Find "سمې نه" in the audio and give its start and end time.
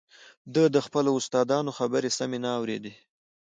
2.17-2.49